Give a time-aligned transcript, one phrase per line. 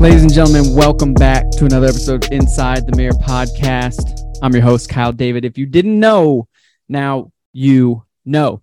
[0.00, 4.16] Ladies and gentlemen, welcome back to another episode of Inside the Mirror podcast.
[4.40, 5.44] I'm your host, Kyle David.
[5.44, 6.46] If you didn't know,
[6.88, 8.62] now you know.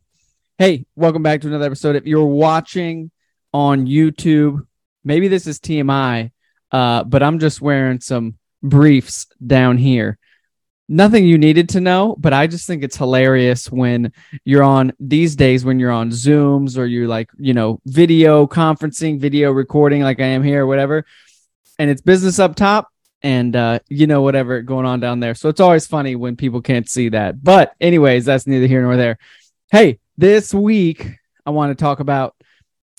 [0.58, 1.98] Hey, welcome back to another episode.
[1.98, 3.12] If you're watching
[3.54, 4.66] on YouTube,
[5.04, 6.32] maybe this is TMI,
[6.72, 10.18] uh, but I'm just wearing some briefs down here.
[10.88, 14.14] Nothing you needed to know, but I just think it's hilarious when
[14.46, 19.20] you're on these days when you're on Zooms or you're like, you know, video conferencing,
[19.20, 21.04] video recording like I am here or whatever
[21.80, 22.90] and it's business up top
[23.22, 25.36] and uh, you know whatever going on down there.
[25.36, 27.44] So it's always funny when people can't see that.
[27.44, 29.18] But anyways, that's neither here nor there.
[29.72, 31.08] Hey, this week
[31.46, 32.36] I want to talk about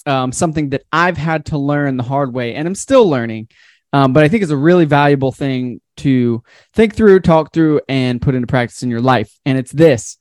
[0.04, 3.48] um, something that I've had to learn the hard way, and I'm still learning.
[3.92, 6.42] Um, but I think it's a really valuable thing to
[6.74, 9.32] think through, talk through, and put into practice in your life.
[9.46, 10.18] And it's this: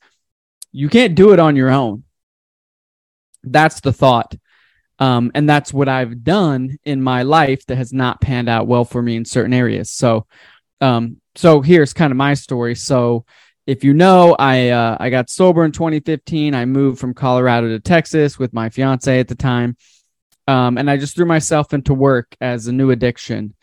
[0.72, 2.04] you can't do it on your own.
[3.42, 4.34] That's the thought.
[4.98, 8.84] Um, and that's what I've done in my life that has not panned out well
[8.84, 9.90] for me in certain areas.
[9.90, 10.26] So,
[10.80, 12.74] um, so here's kind of my story.
[12.74, 13.24] So,
[13.66, 16.54] if you know, I uh, I got sober in 2015.
[16.54, 19.76] I moved from Colorado to Texas with my fiance at the time,
[20.46, 23.54] um, and I just threw myself into work as a new addiction.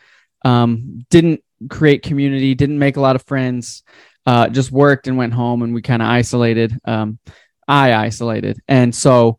[0.44, 3.82] Um, didn't create community, didn't make a lot of friends.
[4.26, 6.78] Uh, just worked and went home, and we kind of isolated.
[6.84, 7.18] Um,
[7.66, 9.38] I isolated, and so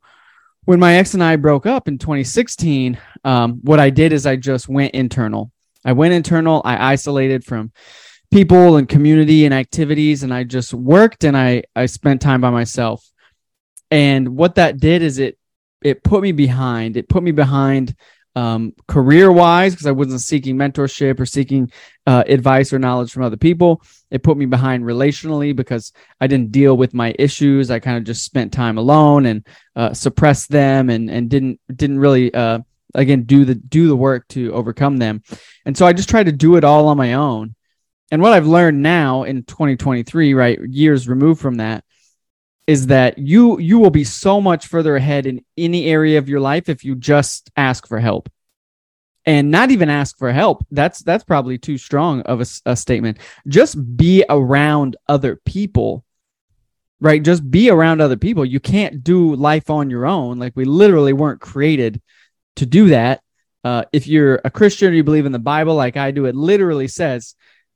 [0.66, 4.36] when my ex and I broke up in 2016, um, what I did is I
[4.36, 5.52] just went internal.
[5.84, 6.62] I went internal.
[6.66, 7.72] I isolated from
[8.32, 12.50] people and community and activities, and I just worked and I I spent time by
[12.50, 13.08] myself.
[13.92, 15.38] And what that did is it
[15.84, 16.98] it put me behind.
[16.98, 17.96] It put me behind
[18.36, 21.72] um, career wise because I wasn't seeking mentorship or seeking
[22.05, 23.81] uh, advice or knowledge from other people.
[24.11, 27.72] It put me behind relationally because I didn't deal with my issues.
[27.72, 32.00] I kind of just spent time alone and uh, suppressed them and and didn't didn't
[32.00, 32.59] really uh,
[32.94, 35.24] again do the do the work to overcome them.
[35.66, 37.56] And so I just tried to do it all on my own.
[38.12, 41.84] And what I've learned now in 2023, right, years removed from that,
[42.68, 46.40] is that you you will be so much further ahead in any area of your
[46.40, 48.30] life if you just ask for help.
[49.28, 53.18] And not even ask for help that's that's probably too strong of a, a, statement.
[53.48, 56.06] Just be around other people
[57.02, 57.22] right?
[57.22, 58.46] Just be around other people.
[58.46, 60.40] You can't do life on your own.
[60.40, 62.02] Like we literally weren't created
[62.56, 63.22] to do that.
[63.64, 66.36] Uh, if you're a christian or you believe in the bible like i do it
[66.36, 67.34] literally says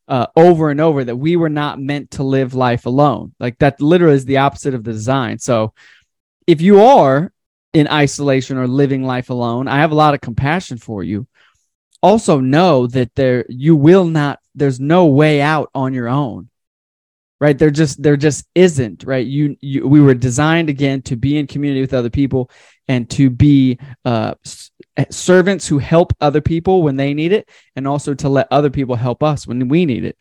[0.10, 3.34] uh, over and over that we were not meant to live life alone.
[3.40, 5.38] Like that literally is the opposite of the design.
[5.38, 5.74] So
[6.48, 7.32] if you are
[7.74, 11.28] in isolation or living life alone, I have a lot of compassion for you.
[12.02, 16.50] Also know that there you will not there's no way out on your own.
[17.40, 17.58] Right?
[17.58, 19.26] There just there just isn't, right?
[19.26, 22.52] You you we were designed again to be in community with other people
[22.88, 24.34] and to be uh
[25.00, 27.48] Eh, servants who help other people when they need it
[27.78, 30.18] and also to let other people help us when we need it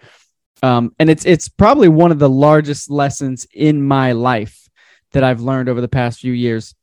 [0.62, 4.68] um, and it's it's probably one of the largest lessons in my life
[5.10, 6.76] that i've learned over the past few years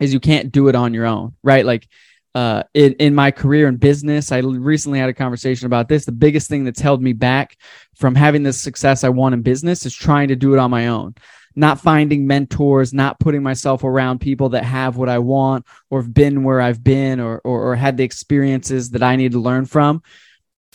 [0.00, 1.86] is you can't do it on your own right like
[2.34, 6.12] uh, in, in my career in business i recently had a conversation about this the
[6.12, 7.56] biggest thing that's held me back
[7.94, 10.88] from having the success i want in business is trying to do it on my
[10.88, 11.14] own
[11.56, 16.14] not finding mentors, not putting myself around people that have what I want or have
[16.14, 19.66] been where I've been or, or, or had the experiences that I need to learn
[19.66, 20.02] from.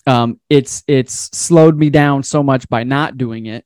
[0.08, 3.66] Um, it's it's slowed me down so much by not doing it.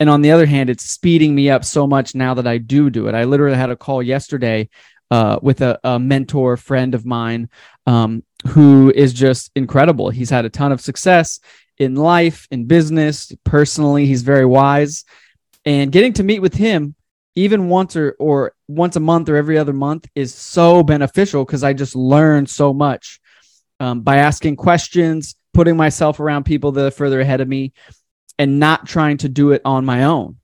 [0.00, 2.90] And on the other hand, it's speeding me up so much now that I do
[2.90, 3.14] do it.
[3.14, 4.68] I literally had a call yesterday
[5.10, 7.48] uh, with a, a, mentor friend of mine
[7.86, 10.10] um, who is just incredible.
[10.10, 11.40] He's had a ton of success
[11.78, 14.06] in life, in business, personally.
[14.06, 15.04] He's very wise
[15.64, 16.94] and getting to meet with him
[17.34, 21.62] even once or, or once a month or every other month is so beneficial because
[21.62, 23.20] I just learn so much
[23.78, 27.74] um, by asking questions, putting myself around people that are further ahead of me,
[28.38, 30.37] and not trying to do it on my own.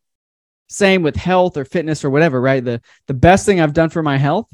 [0.75, 2.65] Same with health or fitness or whatever, right?
[2.65, 4.49] The the best thing I've done for my health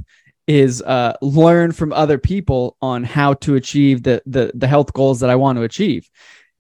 [0.47, 5.21] is uh, learn from other people on how to achieve the, the the health goals
[5.21, 6.09] that I want to achieve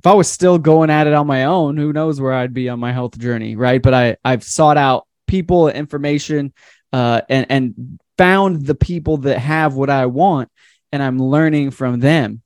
[0.00, 2.70] if I was still going at it on my own, who knows where I'd be
[2.70, 3.82] on my health journey, right?
[3.82, 6.54] But I I've sought out people, information,
[6.90, 10.48] uh, and and found the people that have what I want,
[10.90, 12.40] and I'm learning from them.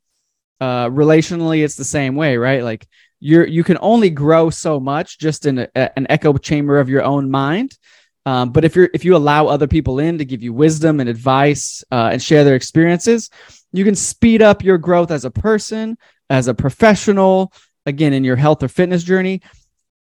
[0.61, 2.65] Uh, relationally, it's the same way, right?
[2.65, 2.89] Like
[3.25, 7.03] you're you can only grow so much just in a, an echo chamber of your
[7.03, 7.77] own mind.
[8.27, 11.09] Um, but if you're if you allow other people in to give you wisdom and
[11.09, 13.31] advice uh, and share their experiences,
[13.73, 15.97] you can speed up your growth as a person,
[16.29, 17.51] as a professional,
[17.87, 19.41] again, in your health or fitness journey,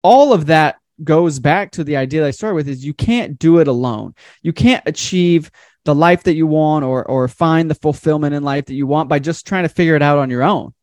[0.05, 3.41] all of that goes back to the idea that I started with is you can't
[3.41, 4.15] do it alone.
[4.41, 5.51] You can't achieve
[5.85, 9.09] the life that you want or or find the fulfillment in life that you want
[9.09, 10.75] by just trying to figure it out on your own.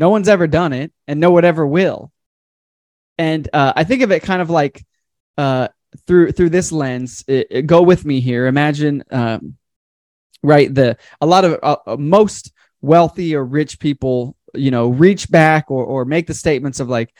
[0.00, 2.10] No one's ever done it, and no one ever will.
[3.18, 4.82] And uh, I think of it kind of like
[5.36, 5.68] uh,
[6.06, 7.22] through through this lens.
[7.28, 8.46] It, it, go with me here.
[8.46, 9.58] Imagine, um,
[10.42, 10.74] right?
[10.74, 12.50] The a lot of uh, uh, most
[12.80, 17.14] wealthy or rich people, you know, reach back or or make the statements of like,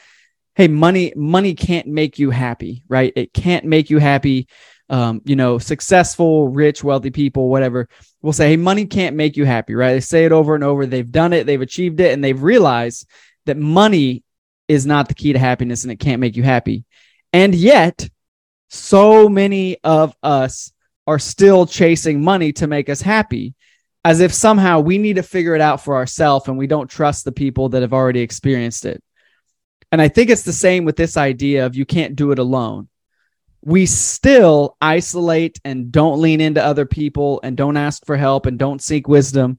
[0.55, 3.13] "Hey, money money can't make you happy, right?
[3.15, 4.49] It can't make you happy."
[4.91, 7.89] Um, you know, successful, rich, wealthy people, whatever,
[8.23, 9.93] will say, Hey, money can't make you happy, right?
[9.93, 10.85] They say it over and over.
[10.85, 13.07] They've done it, they've achieved it, and they've realized
[13.47, 14.25] that money
[14.69, 16.85] is not the key to happiness and it can't make you happy.
[17.33, 18.09] And yet,
[18.69, 20.73] so many of us
[21.07, 23.55] are still chasing money to make us happy
[24.05, 27.25] as if somehow we need to figure it out for ourselves and we don't trust
[27.25, 29.03] the people that have already experienced it.
[29.91, 32.89] And I think it's the same with this idea of you can't do it alone.
[33.63, 38.59] We still isolate and don't lean into other people and don't ask for help and
[38.59, 39.59] don't seek wisdom.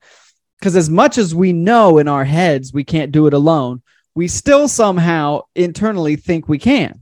[0.60, 3.82] Because as much as we know in our heads we can't do it alone,
[4.16, 7.02] we still somehow internally think we can.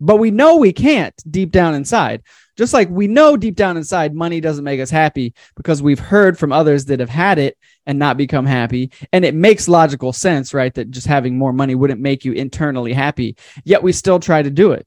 [0.00, 2.22] But we know we can't deep down inside.
[2.56, 6.38] Just like we know deep down inside money doesn't make us happy because we've heard
[6.38, 7.56] from others that have had it
[7.86, 8.90] and not become happy.
[9.12, 10.74] And it makes logical sense, right?
[10.74, 13.36] That just having more money wouldn't make you internally happy.
[13.64, 14.86] Yet we still try to do it.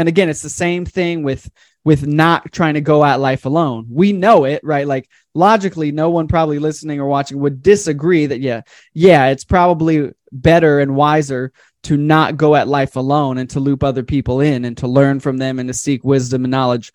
[0.00, 1.50] And again, it's the same thing with
[1.84, 3.86] with not trying to go at life alone.
[3.90, 4.86] We know it, right?
[4.86, 8.62] Like logically, no one probably listening or watching would disagree that, yeah,
[8.94, 11.52] yeah, it's probably better and wiser
[11.82, 15.20] to not go at life alone and to loop other people in and to learn
[15.20, 16.92] from them and to seek wisdom and knowledge.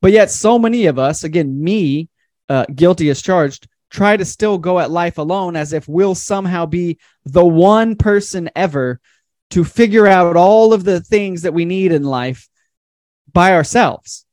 [0.00, 2.08] But yet, so many of us, again, me,
[2.48, 6.64] uh, guilty as charged, try to still go at life alone as if we'll somehow
[6.64, 9.00] be the one person ever
[9.50, 12.48] to figure out all of the things that we need in life
[13.32, 14.24] by ourselves.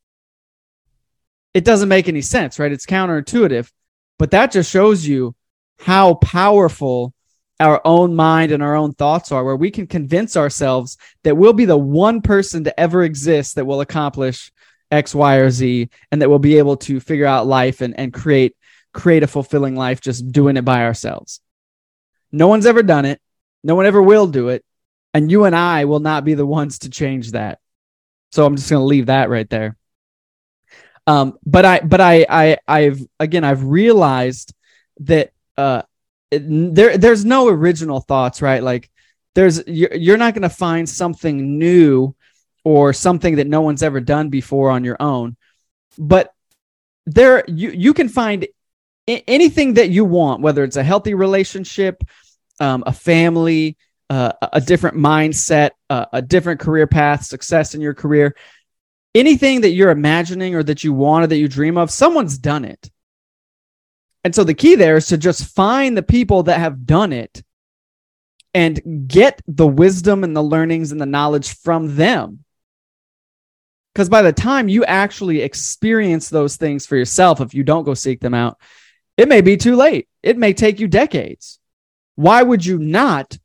[1.54, 2.72] It doesn't make any sense, right?
[2.72, 3.70] It's counterintuitive,
[4.18, 5.36] but that just shows you
[5.80, 7.14] how powerful
[7.60, 11.54] our own mind and our own thoughts are, where we can convince ourselves that we'll
[11.54, 14.52] be the one person to ever exist that will accomplish
[14.92, 18.14] X, Y, or Z, and that we'll be able to figure out life and, and
[18.14, 18.56] create
[18.94, 21.42] create a fulfilling life just doing it by ourselves.
[22.32, 23.20] No one's ever done it.
[23.64, 24.64] No one ever will do it.
[25.14, 27.60] And you and I will not be the ones to change that.
[28.32, 29.78] So I'm just going to leave that right there.
[31.06, 34.54] Um, but I, but I, I, I've again, I've realized
[35.02, 35.84] that uh,
[36.32, 38.64] there, there's no original thoughts, right?
[38.64, 38.90] Like,
[39.36, 42.16] there's you're, you're not going to find something new
[42.64, 45.36] or something that no one's ever done before on your own.
[45.98, 46.34] But
[47.06, 48.48] there, you you can find
[49.08, 52.04] anything that you want, whether it's a healthy relationship,
[52.60, 53.78] um, a family,
[54.10, 58.36] uh, a different mindset, uh, a different career path, success in your career,
[59.16, 62.66] anything that you're imagining or that you want or that you dream of, someone's done
[62.66, 62.90] it.
[64.24, 67.44] And so the key there is to just find the people that have done it
[68.54, 72.44] and get the wisdom and the learnings and the knowledge from them.
[73.94, 77.94] Because by the time you actually experience those things for yourself, if you don't go
[77.94, 78.60] seek them out,
[79.18, 80.08] it may be too late.
[80.24, 81.60] It may take you decades.
[82.16, 83.38] Why would you not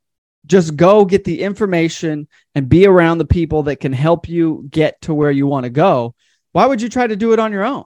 [0.48, 5.00] just go get the information and be around the people that can help you get
[5.02, 6.14] to where you want to go.
[6.52, 7.84] Why would you try to do it on your own?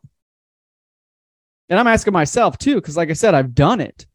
[1.68, 4.06] And I'm asking myself too, because like I said, I've done it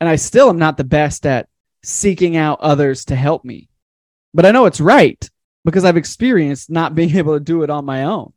[0.00, 1.48] and I still am not the best at
[1.82, 3.68] seeking out others to help me.
[4.32, 5.28] But I know it's right
[5.64, 8.32] because I've experienced not being able to do it on my own.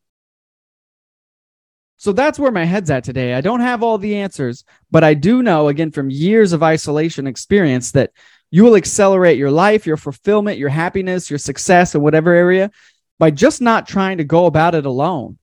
[1.98, 3.34] So that's where my head's at today.
[3.34, 7.26] I don't have all the answers, but I do know, again, from years of isolation
[7.26, 8.12] experience, that
[8.56, 12.72] you will accelerate your life, your fulfillment, your happiness, your success in whatever area
[13.20, 15.38] by just not trying to go about it alone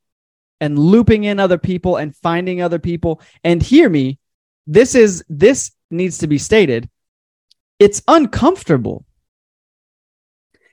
[0.63, 3.21] and looping in other people and finding other people.
[3.45, 4.19] And hear me,
[4.67, 6.89] this is this needs to be stated.
[7.79, 9.05] It's uncomfortable.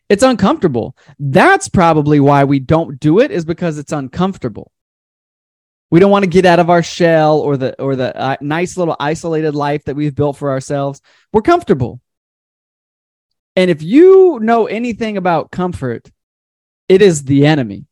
[0.07, 0.95] It's uncomfortable.
[1.19, 4.71] That's probably why we don't do it is because it's uncomfortable.
[5.91, 8.77] We don't want to get out of our shell or the or the uh, nice
[8.77, 11.01] little isolated life that we've built for ourselves.
[11.33, 11.99] We're comfortable.
[13.59, 16.09] And if you know anything about comfort,
[16.87, 17.87] it is the enemy.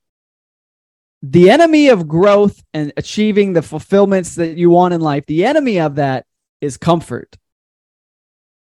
[1.21, 5.81] The enemy of growth and achieving the fulfillments that you want in life, the enemy
[5.81, 6.25] of that
[6.61, 7.37] is comfort.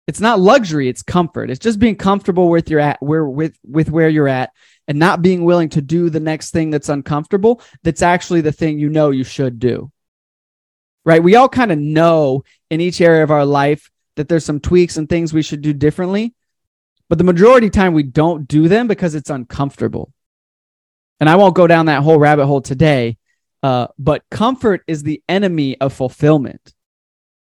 [0.07, 1.49] It's not luxury, it's comfort.
[1.49, 4.51] It's just being comfortable with your at where with with where you're at
[4.87, 8.79] and not being willing to do the next thing that's uncomfortable, that's actually the thing
[8.79, 9.91] you know you should do.
[11.03, 11.21] Right?
[11.21, 14.95] We all kind of know in each area of our life that there's some tweaks
[14.95, 16.33] and things we should do differently.
[17.09, 20.11] But the majority time we don't do them because it's uncomfortable.
[21.19, 23.17] And I won't go down that whole rabbit hole today.
[23.63, 26.73] Uh, but comfort is the enemy of fulfillment.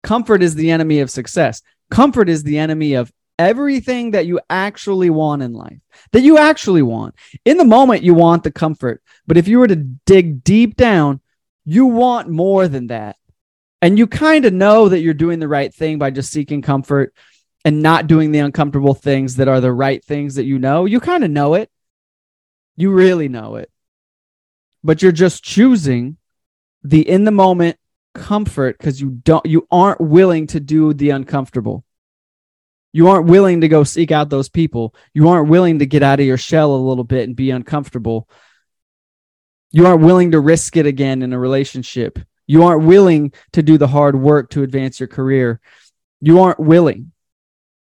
[0.04, 1.62] Comfort is the enemy of success.
[1.90, 5.80] Comfort is the enemy of everything that you actually want in life,
[6.12, 7.16] that you actually want.
[7.46, 9.02] In the moment, you want the comfort.
[9.26, 11.22] But if you were to dig deep down,
[11.66, 13.16] you want more than that.
[13.82, 17.14] And you kind of know that you're doing the right thing by just seeking comfort
[17.66, 20.86] and not doing the uncomfortable things that are the right things that you know.
[20.86, 21.70] You kind of know it.
[22.76, 23.72] You really know it.
[24.84, 26.18] But you're just choosing
[26.84, 27.78] the in the moment
[28.14, 31.86] comfort because you don't you aren't willing to do the uncomfortable.
[32.92, 34.94] You aren't willing to go seek out those people.
[35.14, 38.30] You aren't willing to get out of your shell a little bit and be uncomfortable.
[39.72, 42.20] You aren't willing to risk it again in a relationship.
[42.46, 45.60] You aren't willing to do the hard work to advance your career.
[46.22, 47.13] You aren't willing.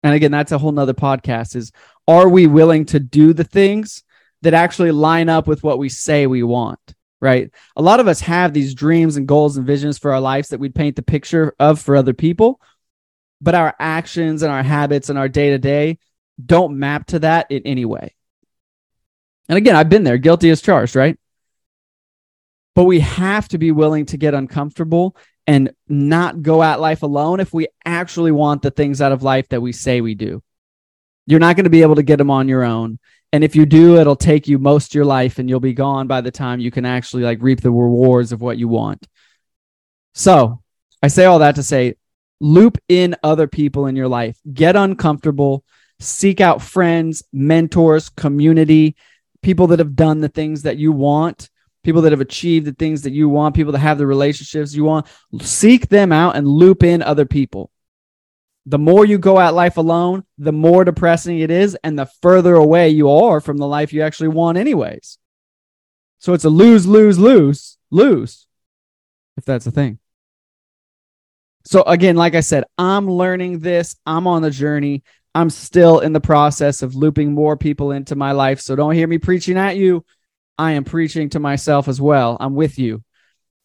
[0.04, 1.72] And again, that's a whole nother podcast is
[2.08, 4.04] are we willing to do the things
[4.42, 6.80] that actually line up with what we say we want?
[7.22, 7.52] Right.
[7.78, 10.60] A lot of us have these dreams and goals and visions for our lives that
[10.60, 12.60] we'd paint the picture of for other people
[13.44, 16.00] but our actions and our habits and our day to day
[16.44, 18.16] don't map to that in any way.
[19.50, 21.20] And again, I've been there, guilty as charged, right?
[22.74, 27.40] But we have to be willing to get uncomfortable and not go at life alone
[27.40, 30.42] if we actually want the things out of life that we say we do.
[31.26, 33.00] You're not going to be able to get them on your own.
[33.32, 36.08] And if you do, it'll take you most of your life and you'll be gone
[36.08, 39.08] by the time you can actually like reap the rewards of what you want.
[40.14, 40.62] So
[41.02, 41.96] I say all that to say
[42.40, 45.64] loop in other people in your life, get uncomfortable,
[46.00, 48.96] seek out friends, mentors, community,
[49.42, 51.50] people that have done the things that you want,
[51.84, 54.86] people that have achieved the things that you want, people that have the relationships you
[54.86, 55.08] want.
[55.42, 57.70] Seek them out and loop in other people.
[58.66, 62.56] The more you go at life alone, the more depressing it is, and the further
[62.56, 65.18] away you are from the life you actually want, anyways.
[66.20, 68.48] So it's a lose, lose, lose, lose,
[69.36, 70.00] if that's a thing.
[71.66, 73.98] So again, like I said, I'm learning this.
[74.06, 75.04] I'm on the journey.
[75.36, 78.62] I'm still in the process of looping more people into my life.
[78.62, 80.06] So don't hear me preaching at you.
[80.58, 82.38] I am preaching to myself as well.
[82.40, 83.04] I'm with you.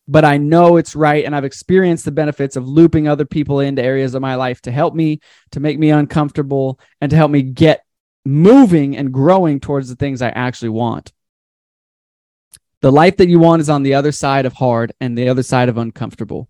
[0.07, 1.25] But I know it's right.
[1.25, 4.73] And I've experienced the benefits of looping other people into areas of my life to
[4.73, 7.85] help me, to make me uncomfortable, and to help me get
[8.25, 11.12] moving and growing towards the things I actually want.
[12.80, 15.42] The life that you want is on the other side of hard and the other
[15.42, 16.49] side of uncomfortable.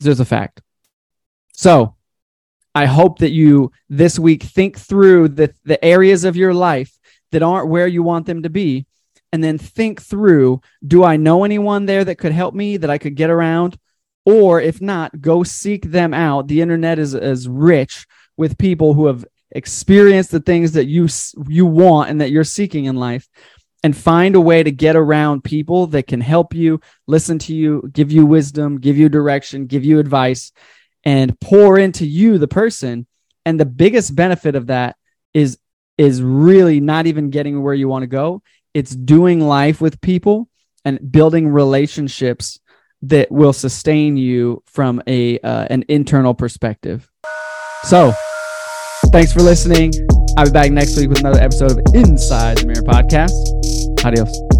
[0.00, 0.62] There's a fact.
[1.52, 1.94] So
[2.74, 6.98] I hope that you this week think through the, the areas of your life
[7.30, 8.86] that aren't where you want them to be.
[9.34, 12.98] And then think through do I know anyone there that could help me, that I
[12.98, 13.76] could get around?
[14.24, 16.46] Or if not, go seek them out.
[16.46, 21.08] The internet is, is rich with people who have experienced the things that you
[21.48, 23.28] you want and that you're seeking in life
[23.82, 27.90] and find a way to get around people that can help you, listen to you,
[27.92, 30.52] give you wisdom, give you direction, give you advice,
[31.02, 33.04] and pour into you, the person.
[33.44, 34.94] And the biggest benefit of that
[35.34, 35.58] is
[35.98, 38.44] is really not even getting where you want to go.
[38.74, 40.48] It's doing life with people
[40.84, 42.58] and building relationships
[43.02, 47.10] that will sustain you from a uh, an internal perspective.
[47.84, 48.12] So,
[49.06, 49.92] thanks for listening.
[50.36, 54.04] I'll be back next week with another episode of Inside the Mirror Podcast.
[54.04, 54.53] Adios.